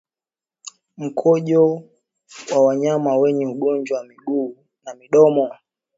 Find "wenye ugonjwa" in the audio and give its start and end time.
3.17-3.97